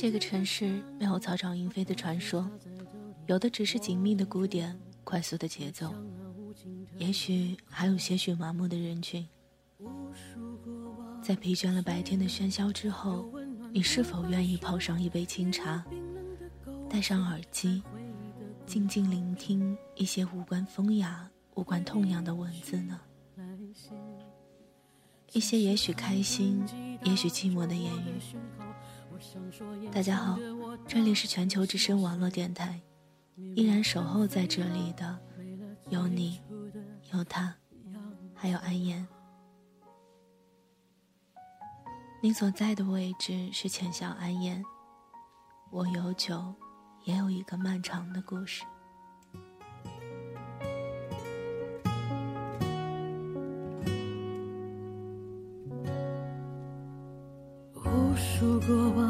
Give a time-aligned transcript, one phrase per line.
[0.00, 2.50] 这个城市没有草长莺飞的传说，
[3.26, 4.74] 有的只是紧密的鼓点、
[5.04, 5.94] 快速的节奏。
[6.96, 9.28] 也许还有些许麻木的人群。
[11.20, 13.30] 在疲倦了白天的喧嚣之后，
[13.70, 15.84] 你是否愿意泡上一杯清茶，
[16.88, 17.82] 戴上耳机，
[18.64, 22.98] 静静聆听一些无关风雅、无关痛痒的文字呢？
[25.32, 26.64] 一些也许开心，
[27.04, 28.18] 也许寂寞的言语。
[29.92, 30.38] 大家好，
[30.86, 32.80] 这里是全球之声网络电台，
[33.54, 35.18] 依然守候在这里的
[35.88, 36.40] 有你。
[37.12, 37.52] 有他，
[38.34, 39.06] 还有安言。
[42.22, 44.64] 您所在的位置是浅笑安言。
[45.70, 46.54] 我有酒，
[47.04, 48.62] 也有一个漫长的故事。
[57.74, 59.09] 无数过往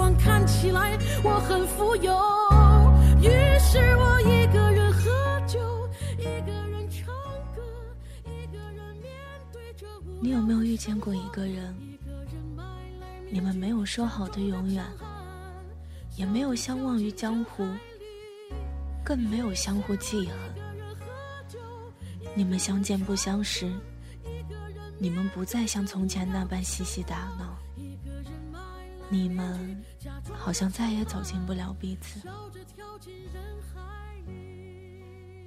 [0.00, 2.14] 子，尽管看起来我很富有。
[3.20, 4.80] 于是我一个人。
[10.22, 11.74] 你有没有遇见过一个人？
[13.30, 14.84] 你们没有说好的永远，
[16.16, 17.66] 也没有相忘于江湖，
[19.02, 20.36] 更没有相互记恨。
[22.34, 23.70] 你们相见不相识，
[24.98, 27.56] 你们不再像从前那般嬉戏打闹，
[29.08, 29.82] 你们
[30.32, 32.20] 好像再也走进不了彼此。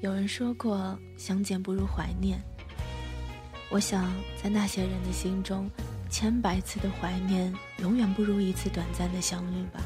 [0.01, 2.41] 有人说过，相见不如怀念。
[3.69, 5.69] 我想，在那些人的心中，
[6.09, 9.81] 千百次的怀念，永远不如一次短暂的相遇吧。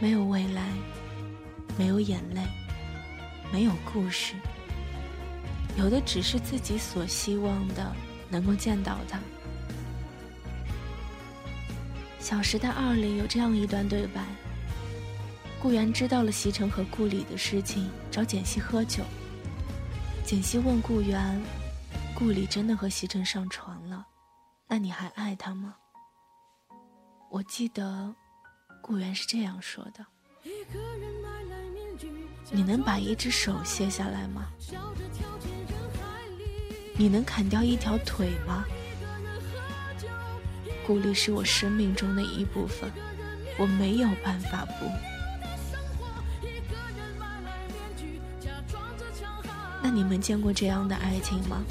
[0.00, 0.72] 没有未来，
[1.78, 2.42] 没有眼泪，
[3.52, 4.34] 没有故事，
[5.78, 7.94] 有的只是自己所希望的，
[8.28, 9.18] 能够见到他。
[12.34, 14.20] 《小时代二》里有这样一段对白：
[15.62, 19.04] 顾源知道了席城和顾里的事情，找简溪喝酒。
[20.24, 21.40] 简溪问顾源
[22.12, 24.04] ：“顾里真的和席城上床了，
[24.66, 25.76] 那你还爱他吗？”
[27.30, 28.12] 我记得，
[28.82, 30.04] 顾源是这样说的
[32.50, 34.48] ：“你能把一只手卸下来吗？
[36.98, 38.64] 你能砍掉一条腿吗？
[40.86, 42.90] 孤立是我生命中的一部分，
[43.58, 44.90] 我没有办法不。”
[49.82, 51.62] 那你们见过这样的爱情吗？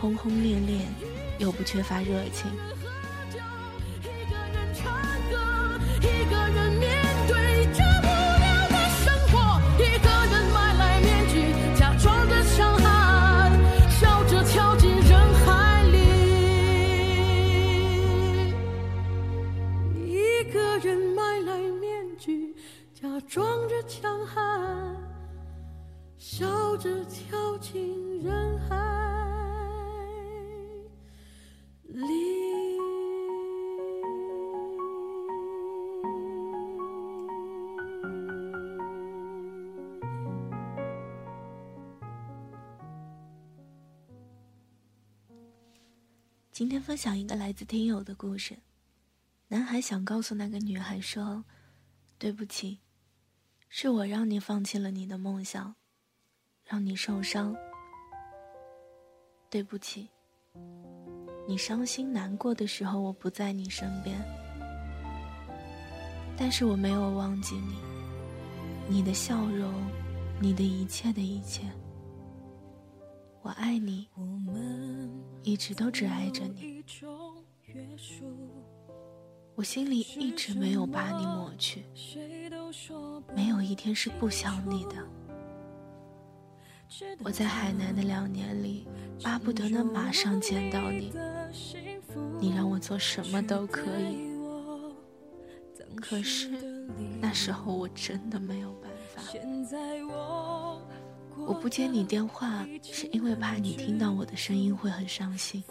[0.00, 0.80] 轰轰烈烈，
[1.38, 2.48] 又不缺乏热情。
[46.98, 48.58] 享一个来自听友的故事。
[49.46, 51.44] 男孩想告诉那个女孩说
[52.18, 52.80] ：“对不起，
[53.68, 55.76] 是我让你放弃了你的梦想，
[56.64, 57.54] 让你受伤。
[59.48, 60.08] 对不起，
[61.46, 64.20] 你伤心难过的时候我不在你身边，
[66.36, 67.76] 但是我没有忘记你，
[68.88, 69.72] 你的笑容，
[70.42, 71.62] 你的一切的一切。
[73.40, 74.08] 我爱你。”
[75.48, 76.84] 一直都只爱着你，
[79.54, 81.86] 我心里一直没有把你抹去，
[83.34, 84.96] 没有一天是不想你的。
[87.24, 88.86] 我在海南的两年里，
[89.22, 91.14] 巴不得能马上见到你，
[92.38, 94.36] 你让我做什么都可以，
[95.96, 96.50] 可是
[97.22, 99.22] 那时候我真的没有办法。
[101.48, 105.64] 我不接你电话，是因为怕你听到我的声音会很伤心。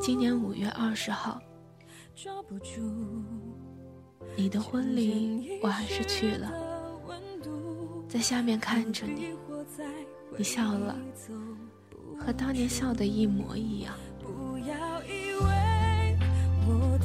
[0.00, 1.38] 今年五月二十号，
[4.34, 6.50] 你的婚礼我还是去了，
[8.08, 9.28] 在下面看着你，
[10.38, 10.96] 你笑了，
[12.18, 13.94] 和当年笑的一模一样。
[16.66, 16.98] 我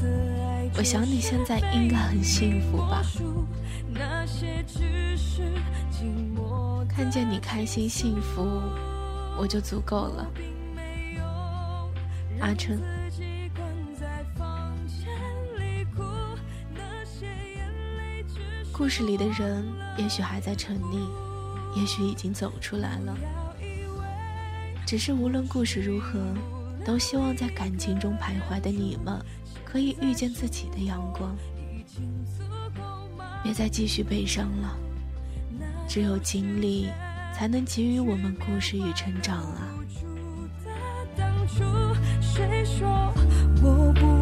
[0.77, 3.01] 我想你现在应该很幸福吧？
[6.89, 8.61] 看见你开心幸福，
[9.37, 10.31] 我就足够了。
[12.41, 12.79] 阿春。
[18.73, 19.65] 故事里的人
[19.97, 21.07] 也许还在沉溺，
[21.77, 23.17] 也许已经走出来了。
[24.85, 26.19] 只是无论故事如何，
[26.85, 29.17] 都希望在感情中徘徊的你们，
[29.75, 31.35] 可以遇见自己的阳光。
[33.43, 34.73] 别再继续悲伤了，
[35.85, 36.87] 只有经历，
[37.33, 39.67] 才能给予我们故事与成长啊。
[42.21, 42.87] 谁说
[43.61, 44.14] 我不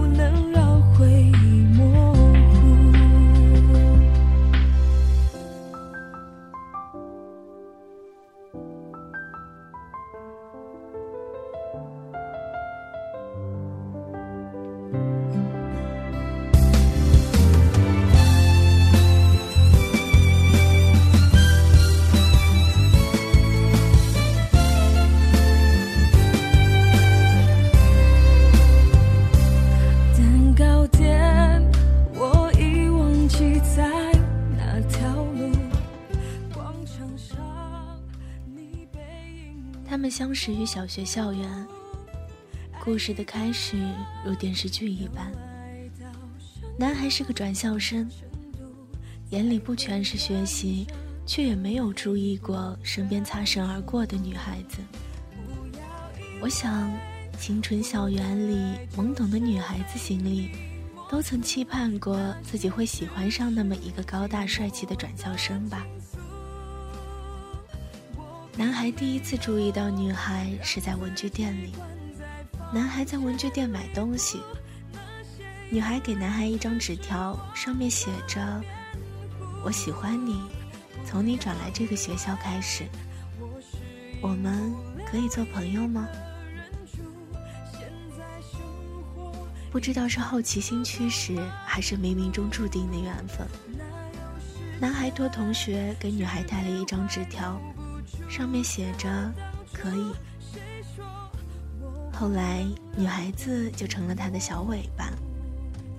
[40.45, 41.67] 始于小学校园，
[42.83, 43.77] 故事的开始
[44.25, 45.31] 如电视剧一般。
[46.77, 48.11] 男孩是个转校生，
[49.29, 50.85] 眼里不全是学习，
[51.25, 54.79] 却也没有注意过身边擦身而过的女孩子。
[56.41, 56.91] 我想，
[57.39, 60.49] 青春校园里懵懂的女孩子心里，
[61.09, 65.87] 都曾期盼过自己会喜欢上那么一个高大帅气的转校生吧。
[68.55, 71.73] 男孩第一次注意到女孩是在文具店里。
[72.71, 74.39] 男孩在文具店买东西，
[75.71, 78.61] 女孩给男孩一张纸条，上面写着
[79.65, 80.39] ：“我喜欢你，
[81.03, 82.83] 从你转来这个学校开始，
[84.21, 84.71] 我们
[85.07, 86.07] 可以做朋友吗？”
[89.71, 91.35] 不知道是好奇心驱使，
[91.65, 93.47] 还是冥冥中注定的缘分。
[94.79, 97.59] 男孩托同学给女孩带了一张纸条。
[98.33, 99.31] 上面写着
[99.71, 100.11] “可以”。
[102.11, 102.65] 后来，
[102.97, 105.11] 女孩子就成了他的小尾巴，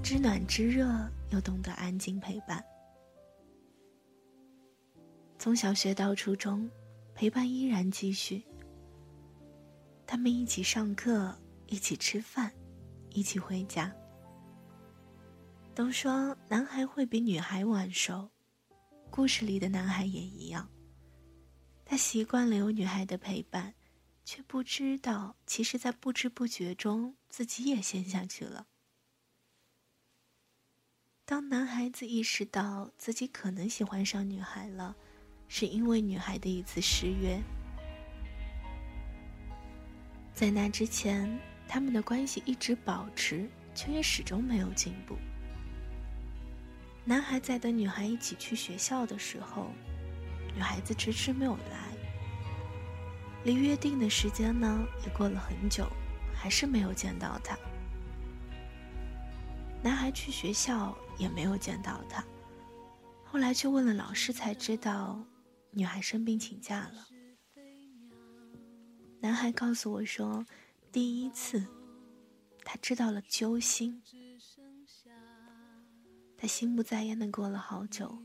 [0.02, 0.84] 知暖知热，
[1.30, 2.60] 又懂得安静陪伴。
[5.38, 6.68] 从小学到初中，
[7.14, 8.44] 陪伴依然继续。
[10.04, 11.32] 他们一起上课，
[11.68, 12.50] 一起吃饭，
[13.10, 13.94] 一起回家。
[15.72, 18.28] 都说男孩会比女孩晚熟，
[19.08, 20.68] 故事里的男孩也一样。
[21.86, 23.74] 他习惯了有女孩的陪伴，
[24.24, 28.66] 却不知道，其实，在不知不觉中，自己也陷下去了。
[31.26, 34.96] 当男孩子意识到自己可能喜欢上女孩了，
[35.46, 37.38] 是因为女孩的一次失约。
[40.32, 45.16] 在那之前，他们的关系一直保持，却也始终没有进步。
[47.04, 49.70] 男孩在等女孩一起去学校的时候。
[50.56, 51.83] 女孩子迟迟没有来，
[53.44, 55.86] 离约定的时间呢也过了很久，
[56.34, 57.56] 还是没有见到他。
[59.82, 62.24] 男孩去学校也没有见到他，
[63.22, 65.22] 后来去问了老师才知道，
[65.72, 67.06] 女孩生病请假了。
[69.20, 70.46] 男孩告诉我说，
[70.90, 71.66] 第一次，
[72.64, 74.02] 他知道了揪心，
[76.38, 78.18] 他心不在焉的过了好久。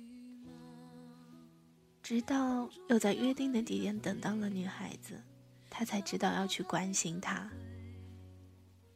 [2.01, 5.21] 直到又在约定的地点等到了女孩子，
[5.69, 7.49] 他才知道要去关心她。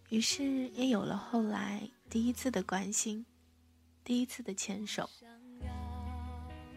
[0.09, 3.25] 于是也有了后来第一次的关心，
[4.03, 5.09] 第一次的牵手。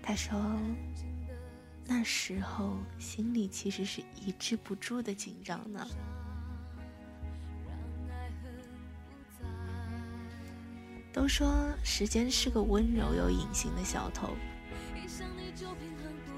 [0.02, 0.38] 他说，
[1.84, 5.86] 那时候心里其实是抑制不住的紧张呢。
[11.12, 14.34] 都说时间是个温柔又隐形的小偷。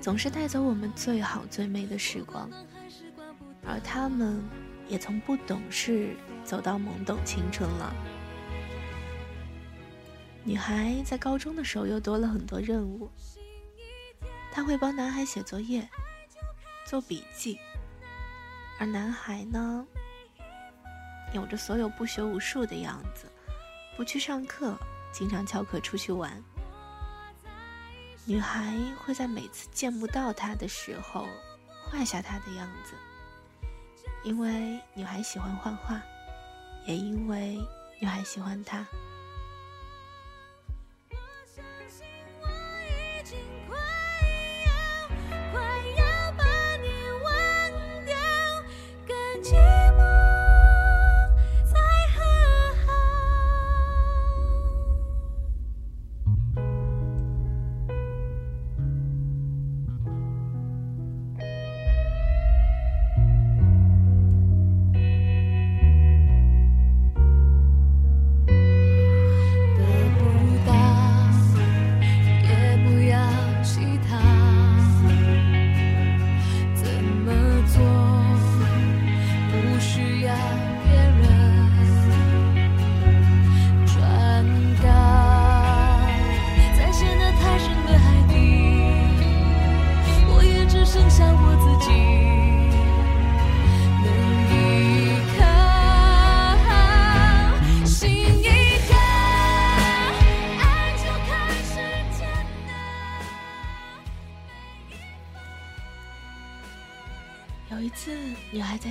[0.01, 2.49] 总是带走我们最好最美的时光，
[3.67, 4.43] 而他们
[4.89, 7.95] 也从不懂事走到懵懂青春了。
[10.45, 13.11] 女孩在高中的时候又多了很多任务，
[14.51, 15.87] 她会帮男孩写作业、
[16.87, 17.59] 做笔记，
[18.79, 19.87] 而男孩呢，
[21.35, 23.27] 有着所有不学无术的样子，
[23.97, 24.79] 不去上课，
[25.13, 26.43] 经常翘课出去玩。
[28.29, 31.27] 女孩会在每次见不到他的时候
[31.83, 32.93] 画下他的样子，
[34.23, 35.99] 因为女孩喜欢画画，
[36.87, 37.59] 也因为
[37.99, 38.87] 女孩喜欢他。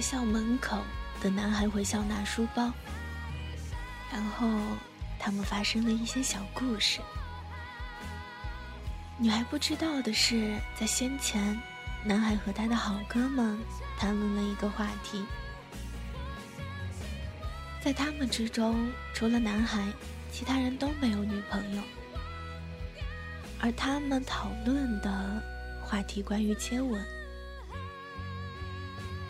[0.09, 0.77] 校门口
[1.21, 2.71] 等男孩回校拿书包，
[4.09, 4.47] 然后
[5.19, 7.01] 他们发生了一些小故事。
[9.17, 11.59] 女孩不知道的是，在先前，
[12.05, 13.59] 男孩和他的好哥们
[13.99, 15.25] 谈论了一个话题，
[17.83, 19.91] 在他们之中，除了男孩，
[20.31, 21.83] 其他人都没有女朋友，
[23.59, 25.43] 而他们讨论的
[25.83, 27.16] 话题关于接吻。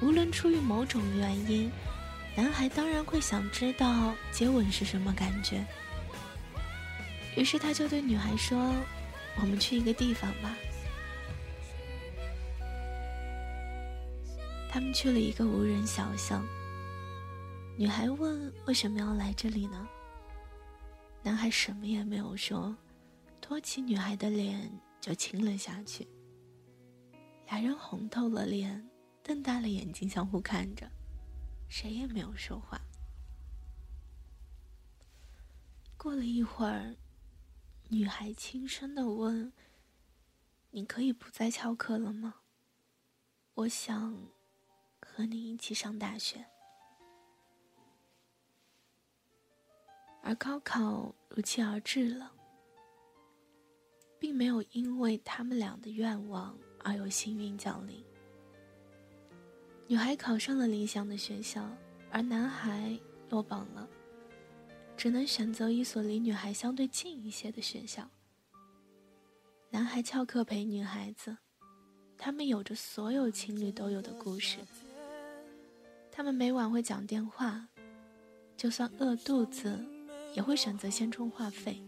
[0.02, 1.72] 无论出于某种原因，
[2.36, 5.66] 男孩当然会想知道接吻是什么感觉。
[7.36, 8.74] 于是他就对女孩说
[9.42, 10.56] ：“我们去一个地方吧。”
[14.70, 16.46] 他们去了一个无人小巷。
[17.76, 19.88] 女孩问：“为什么要来这里呢？”
[21.24, 22.76] 男孩什么也没有说，
[23.42, 26.08] 托起女孩的脸就亲了下去。
[27.50, 28.88] 俩人红透了脸。
[29.28, 30.90] 瞪大了眼睛，相互看着，
[31.68, 32.80] 谁也没有说话。
[35.98, 36.96] 过了一会儿，
[37.90, 39.52] 女孩轻声的问
[40.72, 42.36] ：“你可以不再翘课了吗？
[43.54, 44.32] 我想
[45.02, 46.46] 和你一起上大学。”
[50.24, 52.32] 而高考如期而至了，
[54.18, 58.02] 并没有因为他们俩的愿望而有幸运降临。
[59.90, 61.66] 女孩考上了理想的学校，
[62.12, 63.88] 而男孩落榜了，
[64.98, 68.06] 只能选择一所离女孩相对近一些的学校。
[69.70, 71.38] 男孩翘课陪女孩子，
[72.18, 74.58] 他们有着所有情侣都有的故事。
[76.12, 77.66] 他们每晚会讲电话，
[78.58, 79.80] 就算饿肚子，
[80.34, 81.82] 也会选择先充话费。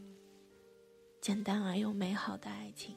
[1.19, 2.95] 简单而又美好的爱情，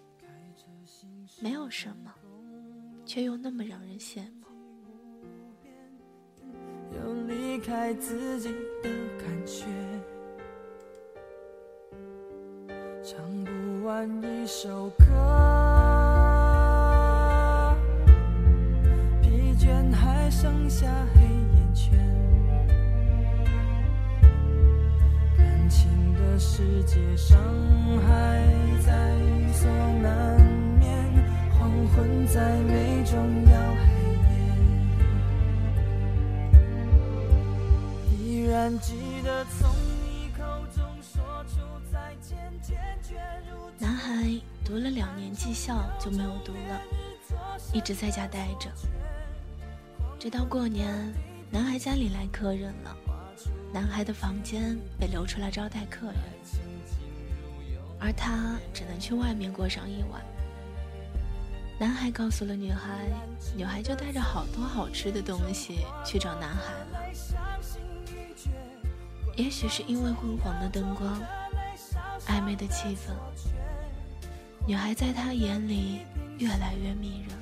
[1.41, 2.15] 没有什么，
[3.05, 4.42] 却又那么让人羡慕。
[6.95, 8.51] 有离开自己
[8.83, 9.65] 的感觉，
[13.03, 15.05] 唱不完一首歌，
[19.23, 21.99] 疲倦还剩下黑眼圈，
[25.37, 27.39] 感情的世界伤
[28.07, 28.41] 害
[45.99, 46.81] 就没有读了，
[47.73, 48.71] 一直在家待着。
[50.19, 51.13] 直到过年，
[51.51, 52.97] 男孩家里来客人了，
[53.73, 56.17] 男孩的房间被留出来招待客人，
[57.99, 60.23] 而他只能去外面过上一晚。
[61.79, 63.09] 男孩告诉了女孩，
[63.57, 67.01] 女孩就带着好多好吃的东西去找男孩了。
[69.37, 71.21] 也许是因为昏黄的灯光、
[72.29, 73.13] 暧昧的气氛，
[74.67, 76.01] 女孩在他眼里
[76.39, 77.37] 越来越迷人。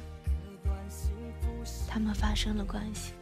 [1.87, 3.12] 他们发生了关系，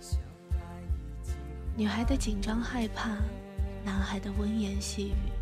[1.76, 3.16] 女孩的紧张害怕，
[3.84, 5.32] 男孩的温言细语，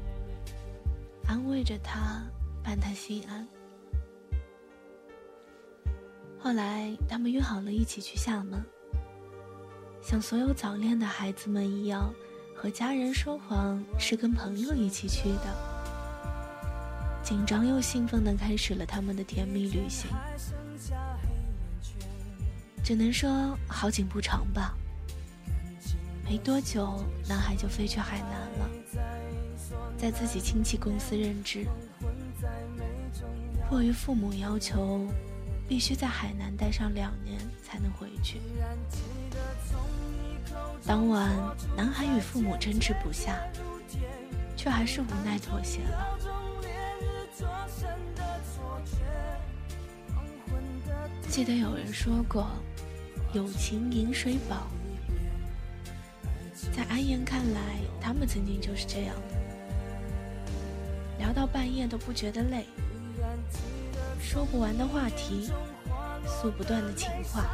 [1.27, 2.23] 安慰着他，
[2.63, 3.47] 伴他心安。
[6.39, 8.65] 后来，他们约好了一起去厦门，
[10.01, 12.13] 像所有早恋的孩子们一样。
[12.55, 15.66] 和家人说谎是跟朋友一起去的，
[17.27, 20.09] 紧张又兴奋地开始了他们的甜蜜旅行。
[22.85, 24.77] 只能说好景不长吧。
[26.25, 28.31] 没多久，男孩就飞去海南
[28.61, 28.71] 了，
[29.99, 31.67] 在自己亲戚公司任职。
[33.69, 35.05] 迫于父母要求，
[35.67, 38.41] 必须在海南待上两年才能回去。
[40.87, 41.29] 当晚，
[41.77, 43.37] 男孩与父母争执不下，
[44.57, 46.16] 却还是无奈妥协了。
[51.37, 52.49] 记得有人说过
[53.35, 54.69] ：“友情饮水饱。”
[56.75, 57.61] 在安言看来，
[58.01, 59.15] 他们曾经就是这样，
[61.19, 62.65] 聊到半夜都不觉得累，
[64.19, 65.51] 说不完的话题，
[66.27, 67.45] 诉不断的情话，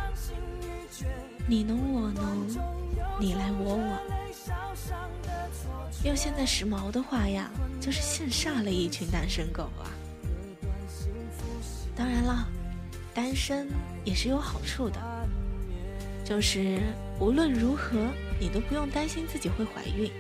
[1.49, 2.47] 你侬我侬，
[3.19, 3.99] 你来我往。
[6.05, 9.91] 用现在时髦的话呀，就是羡煞了一群单身狗啊！
[11.97, 12.47] 当然了，
[13.15, 13.69] 单身
[14.05, 15.01] 也是有好处的，
[16.25, 16.81] 就是
[17.19, 18.09] 无论如何。
[18.41, 20.11] 你都不用担心自己会怀孕，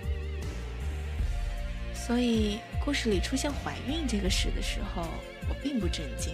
[1.92, 5.08] 所以故事里出现怀孕这个事的时候，
[5.48, 6.32] 我并不震惊，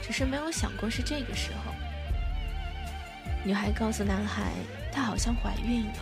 [0.00, 1.74] 只是没有想过是这个时候。
[3.44, 4.52] 女孩告诉男孩，
[4.92, 5.98] 她好像怀孕了，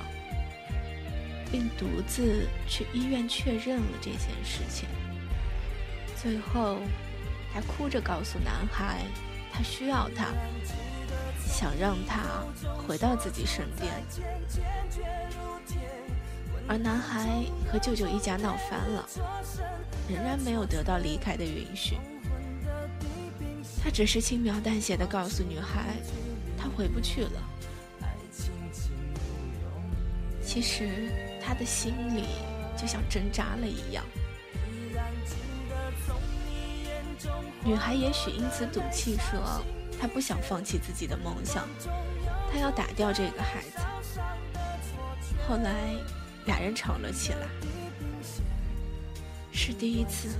[1.50, 4.86] 并独自去医院确认了这件事情，
[6.14, 6.76] 最后
[7.52, 9.04] 还哭着告诉男孩，
[9.52, 10.26] 她需要他。
[11.46, 12.44] 想让他
[12.86, 13.92] 回到自己身边，
[16.68, 19.08] 而男孩和舅舅一家闹翻了，
[20.08, 21.98] 仍然没有得到离开的允许。
[23.82, 25.96] 他只是轻描淡写的告诉女孩，
[26.56, 27.42] 他回不去了。
[30.44, 31.10] 其实
[31.42, 32.24] 他的心里
[32.76, 34.04] 就像针扎了一样。
[37.64, 39.62] 女孩也许因此赌气说。
[40.00, 41.68] 她不想放弃自己的梦想，
[42.52, 44.20] 她要打掉这个孩子。
[45.48, 45.74] 后来，
[46.46, 47.48] 俩人吵了起来，
[49.50, 50.38] 是第一次，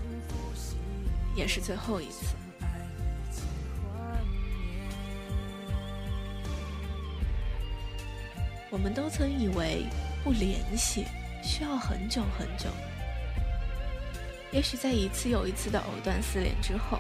[1.35, 2.37] 也是最后一次。
[8.71, 9.87] 我们都曾以为
[10.23, 11.05] 不联系
[11.43, 12.69] 需要很久很久，
[14.53, 16.99] 也许在一次又一次的藕断丝连之后。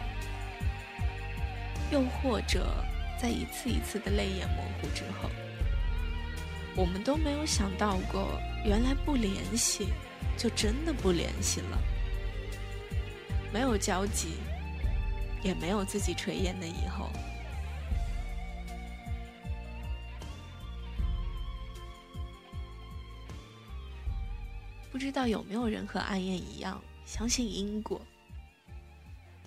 [1.91, 2.67] 又或者，
[3.19, 5.31] 在一次一次的泪眼模糊之后，
[6.77, 9.89] 我们都没有想到过，原来不联系，
[10.37, 11.79] 就真的不联系了。
[13.51, 14.35] 没有交集，
[15.43, 17.11] 也没有自己垂涎的以后。
[24.93, 28.07] 不知道有没有人和暗夜一样，相信因果？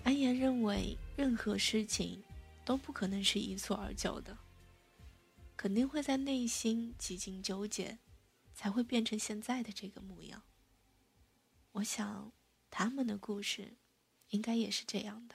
[0.02, 2.20] 安言认为，任何事情。
[2.64, 4.38] 都不可能是一蹴而就的，
[5.56, 7.98] 肯定会在内心几经纠结，
[8.54, 10.44] 才会变成现在的这个模样。
[11.72, 12.32] 我想，
[12.70, 13.76] 他们的故事，
[14.28, 15.34] 应该也是这样的。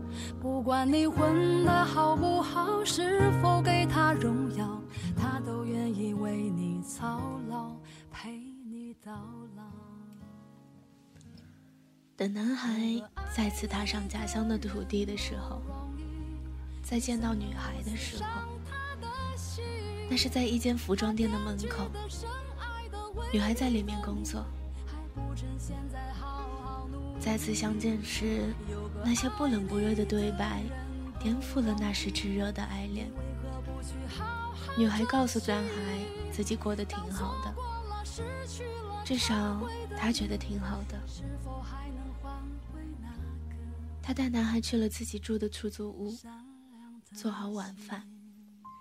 [0.41, 4.81] 不管你混得好不好，是否给他荣耀，
[5.15, 7.71] 他都愿意为你操劳。
[8.11, 8.31] 陪
[8.69, 9.11] 你到
[9.55, 9.63] 老
[12.15, 13.01] 等男孩
[13.35, 15.61] 再次踏上家乡的土地的时候，
[16.83, 18.29] 再见到女孩的时候，
[20.09, 21.89] 那是在一间服装店的门口。
[23.33, 24.45] 女孩在里面工作。
[27.23, 28.51] 再次相见时，
[29.05, 30.63] 那些不冷不热的对白，
[31.19, 33.11] 颠覆了那时炙热的爱恋。
[34.75, 35.71] 女孩告诉男孩，
[36.31, 37.53] 自己过得挺好的。
[39.05, 39.61] 至少
[39.97, 40.99] 他觉得挺好的。
[44.01, 46.11] 他带男孩去了自己住的出租屋，
[47.13, 48.03] 做好晚饭，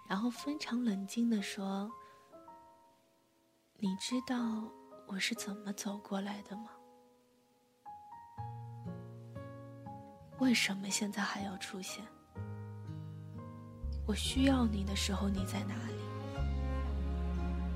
[0.09, 1.90] 然后非常冷静地说
[3.79, 4.64] ：“你知道
[5.07, 6.70] 我是怎么走过来的吗？
[10.40, 12.03] 为什么现在还要出现？
[14.07, 15.94] 我需要你的时候你在哪里？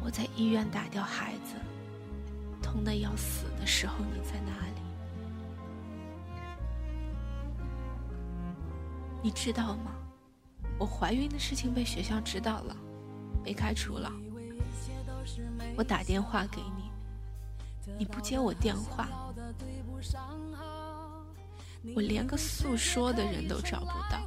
[0.02, 1.56] 我在医院打掉孩子，
[2.62, 4.80] 痛得要死的时候你在哪里？”
[9.22, 9.92] 你知道吗？
[10.78, 12.74] 我怀孕的事情被学校知道了，
[13.44, 14.10] 被开除了。
[15.76, 16.90] 我打电话给你，
[17.98, 19.06] 你不接我电话。
[21.94, 24.26] 我连个诉说的人都找不到，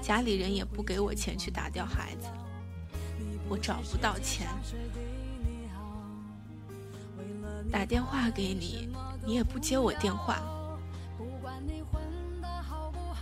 [0.00, 2.28] 家里人也不给我钱去打掉孩子，
[3.48, 4.46] 我找不到钱。
[7.70, 8.88] 打电话给你，
[9.26, 10.40] 你也不接我电话。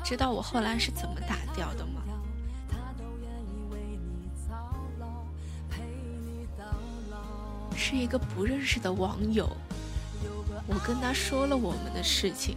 [0.04, 2.02] 知道我后来是怎么打掉的吗？
[7.74, 9.48] 是一个不认识的网友，
[10.68, 12.56] 我跟他说了我们的事情，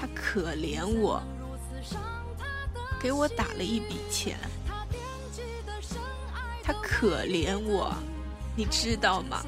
[0.00, 1.20] 他可怜我，
[3.00, 4.38] 给我打了一笔钱，
[6.62, 7.92] 他可怜我，
[8.54, 9.44] 你知道吗？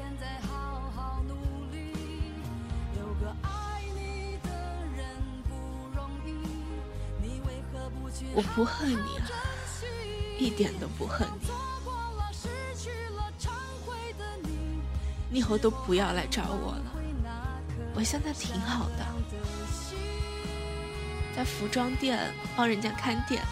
[8.35, 9.27] 我不恨你啊，
[10.37, 11.47] 一点都不恨你。
[15.31, 16.98] 你以后都不要来找我了，
[17.99, 19.05] 我现在挺好的，
[21.35, 23.43] 在服装店帮人家看店，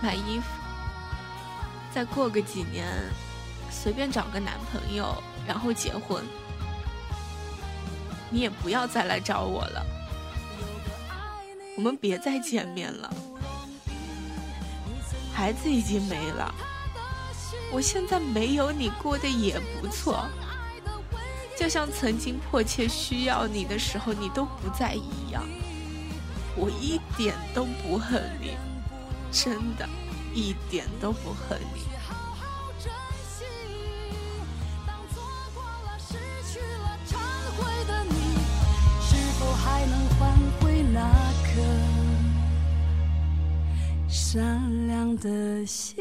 [0.00, 0.46] 买衣服。
[1.92, 2.86] 再过个几年，
[3.68, 6.24] 随便找个男朋友，然后结婚。
[8.30, 9.84] 你也不要再来找我了，
[11.76, 13.12] 我们别再见面了。
[15.34, 16.54] 孩子已经没了，
[17.72, 20.24] 我现在没有你过得也不错，
[21.58, 25.42] 就像曾经迫切需要你的时候你都不在一样。
[26.54, 28.56] 我一点都不恨你，
[29.32, 29.88] 真的，
[30.34, 31.80] 一点都不恨你。
[39.00, 41.10] 是否还能换回那
[41.44, 41.60] 颗？
[44.08, 45.96] 善良的心。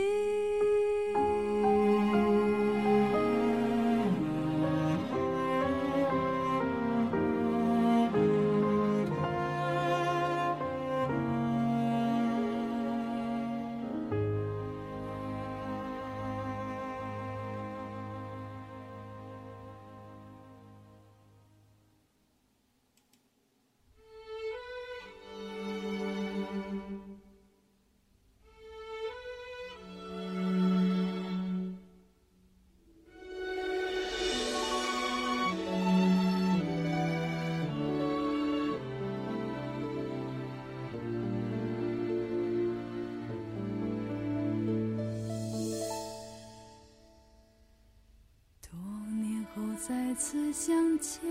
[50.16, 51.22] 次相见，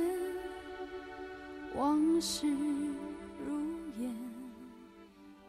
[1.75, 3.59] 往事如
[3.99, 4.15] 烟。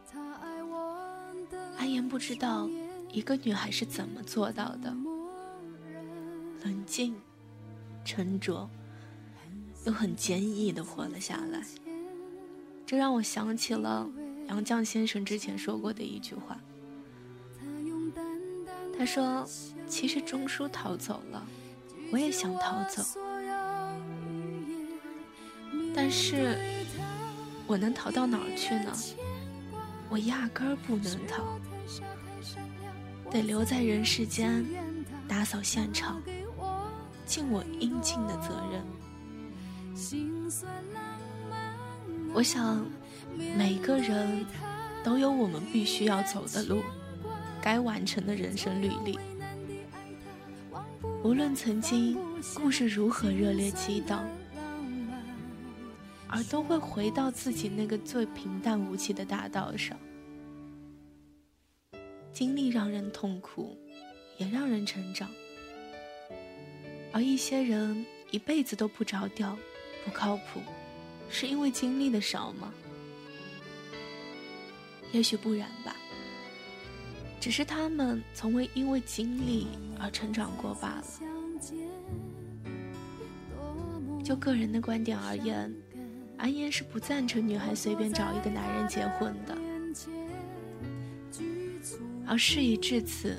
[0.10, 2.70] 他爱我的阿言不知道
[3.12, 4.96] 一个女孩是怎么做到的，
[6.64, 7.14] 冷静、
[8.06, 8.70] 沉着，
[9.86, 11.62] 又很坚毅的活了下来。
[12.86, 14.10] 这让我想起了
[14.48, 16.58] 杨绛先生之前说过的一句话。
[18.98, 19.46] 他说
[19.90, 21.46] ：“其实钟书逃走了。”
[22.12, 23.04] 我也想逃走，
[26.08, 26.56] 但是
[27.66, 28.94] 我能逃到哪儿去呢？
[30.08, 31.44] 我压根儿不能逃，
[33.32, 34.64] 得留在人世间，
[35.28, 36.22] 打扫现场，
[37.26, 38.86] 尽我应尽的责任。
[42.36, 42.86] 我想，
[43.58, 44.46] 每个人
[45.04, 46.84] 都有我们必须要走的路，
[47.60, 49.18] 该完成的人生履历。
[51.24, 52.16] 无论曾经
[52.54, 54.24] 故事如何热烈激荡，
[56.28, 59.98] 而都会回到自己那个最平淡无奇的大道上。
[62.34, 63.78] 经历让人痛苦，
[64.38, 65.30] 也让人成长。
[67.14, 69.58] 而一些人一辈子都不着调、
[70.04, 70.62] 不靠谱，
[71.30, 72.74] 是因为经历的少吗？
[75.14, 75.96] 也许不然吧。
[77.40, 79.68] 只是他们从未因为经历
[80.00, 81.06] 而成长过罢了。
[84.24, 85.72] 就个人的观点而言，
[86.38, 89.58] 安嫣是不赞成女孩随便找一个男人结婚的。
[92.28, 93.38] 而事已至此，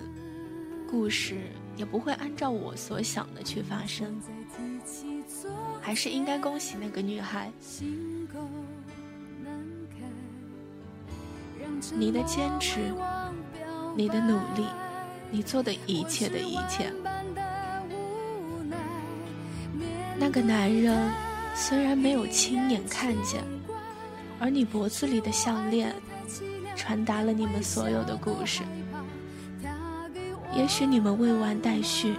[0.89, 1.37] 故事
[1.77, 4.21] 也不会按照我所想的去发生。
[5.81, 7.51] 还是应该恭喜那个女孩，
[11.95, 12.81] 你的坚持，
[13.97, 14.67] 你的努力，
[15.31, 16.93] 你做的一切的一切。
[20.19, 21.13] 那个男人
[21.59, 23.42] 虽然没有亲眼看见，
[24.38, 25.95] 而你脖子里的项链，
[26.77, 28.62] 传达了你们所有的故事。
[30.55, 32.14] 也许你们未完待续，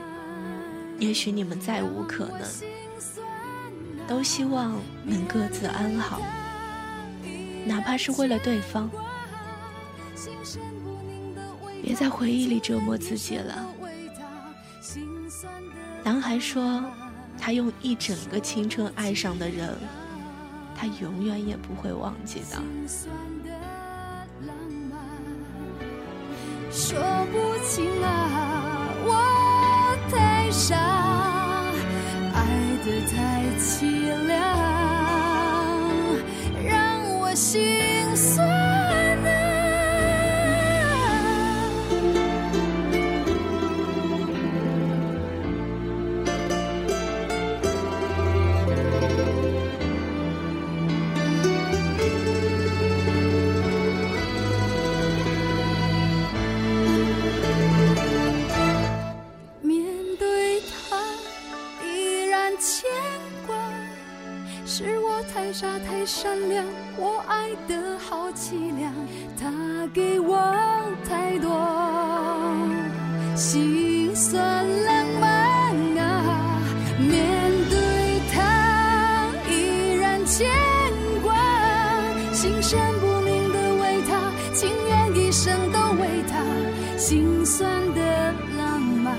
[0.98, 2.42] 也许你们再无可能，
[4.08, 6.20] 都希望能各自安好，
[7.64, 8.90] 哪怕是为了对方。
[11.84, 13.66] 别在回忆里折磨自己了。
[16.04, 16.84] 男孩说，
[17.48, 19.74] 他用一整个青春爱上的人，
[20.76, 22.62] 他永远也不会忘记的。
[26.70, 27.00] 说
[27.32, 29.16] 不清啊，我
[30.12, 30.76] 太傻，
[32.36, 32.44] 爱
[32.84, 34.57] 得太凄凉，
[87.94, 89.16] 的浪漫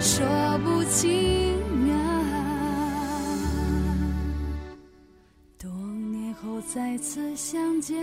[0.00, 0.26] 说
[0.64, 1.56] 不清
[1.90, 1.94] 啊！
[5.58, 5.70] 多
[6.10, 6.60] 年后。
[6.74, 7.96] 再次相见，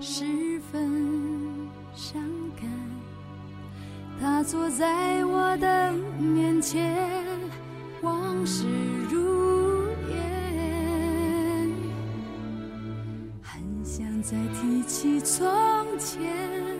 [0.00, 0.24] 十
[0.70, 2.22] 分伤
[2.58, 2.64] 感。
[4.18, 6.96] 他坐在我的面前，
[8.00, 8.64] 往事
[9.10, 11.70] 如烟，
[13.42, 15.44] 很想再提起从
[15.98, 16.71] 前。